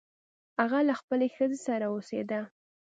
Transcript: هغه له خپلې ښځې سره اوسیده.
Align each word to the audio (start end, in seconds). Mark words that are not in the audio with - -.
هغه 0.59 0.79
له 0.87 0.93
خپلې 1.01 1.27
ښځې 1.35 1.59
سره 1.67 1.85
اوسیده. 1.93 2.41